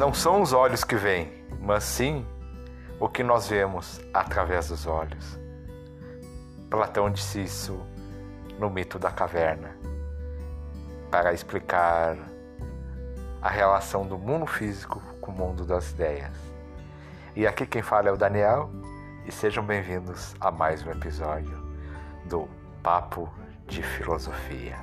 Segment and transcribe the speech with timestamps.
[0.00, 2.26] não são os olhos que veem, mas sim
[2.98, 5.38] o que nós vemos através dos olhos.
[6.70, 7.78] Platão disse isso
[8.58, 9.76] no mito da caverna,
[11.10, 12.16] para explicar
[13.42, 16.32] a relação do mundo físico com o mundo das ideias.
[17.36, 18.70] E aqui quem fala é o Daniel,
[19.26, 21.62] e sejam bem-vindos a mais um episódio
[22.24, 22.48] do
[22.82, 23.28] Papo
[23.66, 24.78] de Filosofia.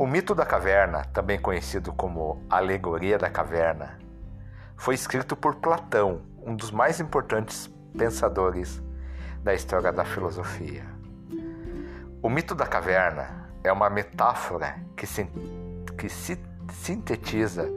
[0.00, 3.98] O mito da caverna, também conhecido como Alegoria da Caverna,
[4.74, 8.82] foi escrito por Platão, um dos mais importantes pensadores
[9.44, 10.86] da história da filosofia.
[12.22, 15.04] O mito da caverna é uma metáfora que,
[15.98, 16.08] que
[16.72, 17.70] sintetiza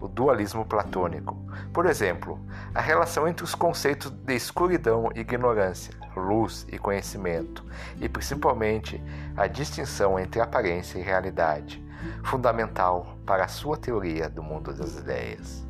[0.00, 1.36] o dualismo platônico.
[1.72, 2.38] Por exemplo,
[2.74, 7.64] a relação entre os conceitos de escuridão e ignorância, luz e conhecimento,
[8.00, 9.02] e principalmente
[9.36, 11.84] a distinção entre aparência e realidade,
[12.22, 15.66] fundamental para a sua teoria do mundo das ideias.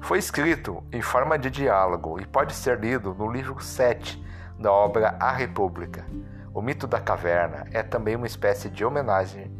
[0.00, 4.22] Foi escrito em forma de diálogo e pode ser lido no livro 7
[4.58, 6.04] da obra A República.
[6.52, 9.50] O mito da caverna é também uma espécie de homenagem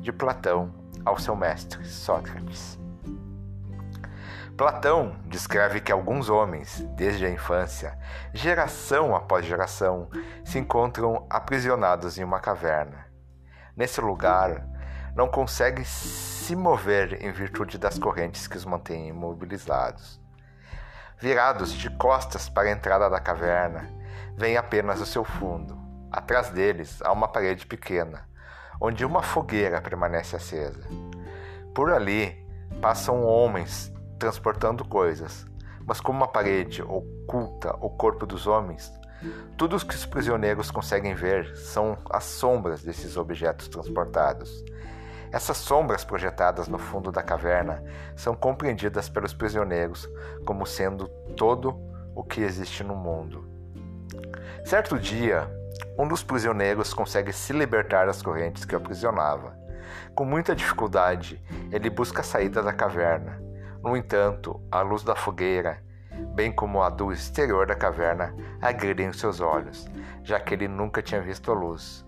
[0.00, 0.72] de Platão
[1.06, 2.78] ao seu mestre Sócrates.
[4.56, 7.96] Platão descreve que alguns homens, desde a infância,
[8.32, 10.08] geração após geração,
[10.44, 13.06] se encontram aprisionados em uma caverna.
[13.76, 14.66] Nesse lugar,
[15.14, 20.20] não conseguem se mover em virtude das correntes que os mantêm imobilizados.
[21.18, 23.90] Virados de costas para a entrada da caverna,
[24.36, 25.78] vem apenas o seu fundo.
[26.10, 28.26] Atrás deles há uma parede pequena,
[28.80, 30.86] onde uma fogueira permanece acesa.
[31.74, 32.36] Por ali
[32.80, 35.46] passam homens transportando coisas,
[35.86, 38.92] mas como a parede oculta o corpo dos homens,
[39.56, 44.64] tudo o que os prisioneiros conseguem ver são as sombras desses objetos transportados.
[45.32, 47.82] Essas sombras projetadas no fundo da caverna
[48.14, 50.08] são compreendidas pelos prisioneiros
[50.44, 51.78] como sendo todo
[52.14, 53.48] o que existe no mundo.
[54.64, 55.48] Certo dia,
[55.98, 59.56] um dos prisioneiros consegue se libertar das correntes que o aprisionava.
[60.14, 63.40] Com muita dificuldade, ele busca a saída da caverna.
[63.82, 65.82] No entanto, a luz da fogueira,
[66.34, 69.86] bem como a do exterior da caverna, agridem os seus olhos,
[70.22, 72.04] já que ele nunca tinha visto a luz.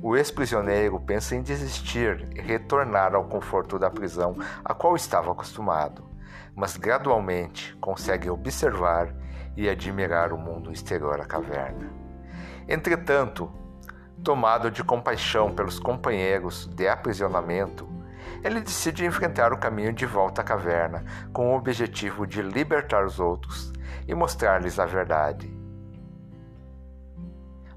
[0.00, 6.08] O ex-prisioneiro pensa em desistir e retornar ao conforto da prisão a qual estava acostumado,
[6.54, 9.12] mas gradualmente consegue observar
[9.56, 12.07] e admirar o mundo exterior à caverna.
[12.68, 13.50] Entretanto,
[14.22, 17.88] tomado de compaixão pelos companheiros de aprisionamento,
[18.44, 21.02] ele decide enfrentar o caminho de volta à caverna
[21.32, 23.72] com o objetivo de libertar os outros
[24.06, 25.50] e mostrar-lhes a verdade.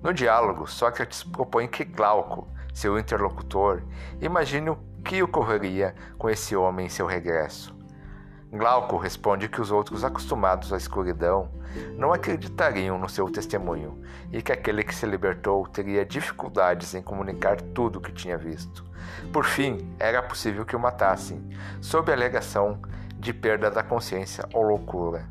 [0.04, 3.84] No diálogo, Sócrates propõe que Glauco, seu interlocutor,
[4.20, 7.81] imagine o que ocorreria com esse homem em seu regresso.
[8.52, 11.50] Glauco responde que os outros acostumados à escuridão
[11.96, 17.62] não acreditariam no seu testemunho e que aquele que se libertou teria dificuldades em comunicar
[17.62, 18.84] tudo o que tinha visto.
[19.32, 22.82] Por fim, era possível que o matassem, sob a alegação
[23.18, 25.30] de perda da consciência ou loucura.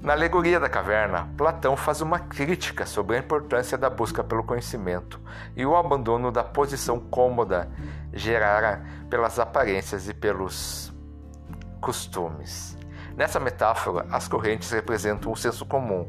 [0.00, 5.20] Na alegoria da caverna, Platão faz uma crítica sobre a importância da busca pelo conhecimento
[5.56, 7.68] e o abandono da posição cômoda
[8.12, 10.94] gerada pelas aparências e pelos
[11.80, 12.78] costumes.
[13.16, 16.08] Nessa metáfora, as correntes representam o senso comum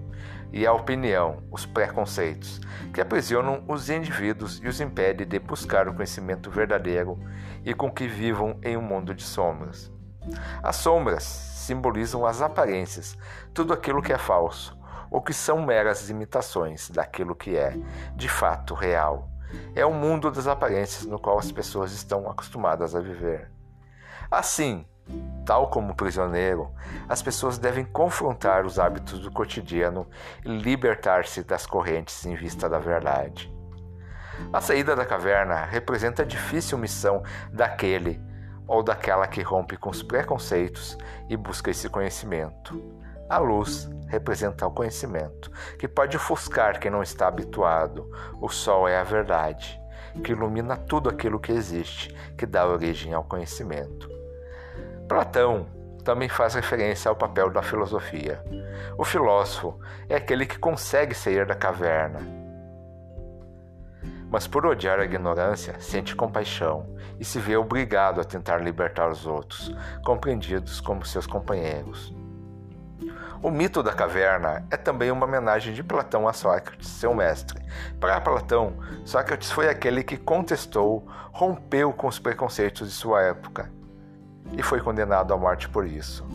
[0.54, 2.62] e a opinião, os preconceitos,
[2.94, 7.20] que aprisionam os indivíduos e os impedem de buscar o conhecimento verdadeiro
[7.66, 9.92] e com que vivam em um mundo de sombras.
[10.62, 13.18] As sombras simbolizam as aparências,
[13.54, 14.78] tudo aquilo que é falso,
[15.12, 17.76] ou que são meras imitações daquilo que é,
[18.16, 19.30] de fato, real.
[19.76, 23.52] É o mundo das aparências no qual as pessoas estão acostumadas a viver.
[24.30, 24.86] Assim,
[25.46, 26.72] tal como prisioneiro,
[27.08, 30.08] as pessoas devem confrontar os hábitos do cotidiano
[30.46, 33.52] e libertar-se das correntes em vista da verdade.
[34.54, 38.22] A saída da caverna representa a difícil missão daquele
[38.70, 40.96] ou daquela que rompe com os preconceitos
[41.28, 42.80] e busca esse conhecimento.
[43.28, 48.10] A luz representa o conhecimento, que pode ofuscar quem não está habituado.
[48.40, 49.82] O sol é a verdade,
[50.24, 54.08] que ilumina tudo aquilo que existe, que dá origem ao conhecimento.
[55.08, 55.68] Platão
[56.04, 58.44] também faz referência ao papel da filosofia.
[58.98, 62.39] O filósofo é aquele que consegue sair da caverna.
[64.30, 66.86] Mas por odiar a ignorância, sente compaixão
[67.20, 72.14] e se vê obrigado a tentar libertar os outros, compreendidos como seus companheiros.
[73.42, 77.62] O mito da caverna é também uma homenagem de Platão a Sócrates, seu mestre.
[77.98, 78.74] Para Platão,
[79.06, 83.72] Sócrates foi aquele que contestou, rompeu com os preconceitos de sua época
[84.52, 86.28] e foi condenado à morte por isso.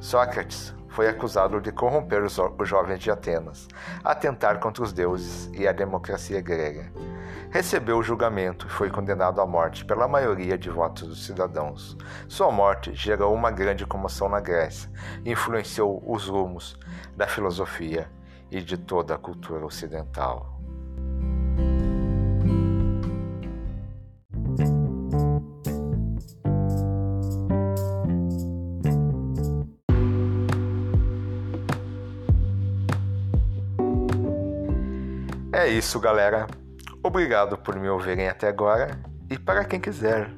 [0.00, 2.36] Sócrates foi acusado de corromper os,
[2.68, 3.66] jovens de Atenas,
[4.04, 6.92] atentar contra os deuses e a democracia grega.
[7.52, 11.98] Recebeu o julgamento e foi condenado à morte pela maioria de votos dos cidadãos.
[12.26, 14.90] Sua morte gerou uma grande comoção na Grécia
[15.22, 16.78] e influenciou os rumos
[17.14, 18.10] da filosofia
[18.50, 20.58] e de toda a cultura ocidental.
[35.52, 36.46] É isso, galera.
[37.04, 38.96] Obrigado por me ouvirem até agora.
[39.28, 40.30] E para quem quiser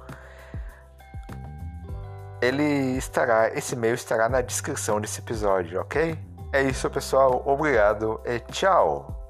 [2.40, 6.18] Ele estará, esse e-mail estará na descrição desse episódio, ok?
[6.52, 7.40] É isso, pessoal.
[7.46, 9.21] Obrigado e tchau.